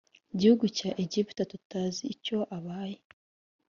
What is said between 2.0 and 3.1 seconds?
icyo abaye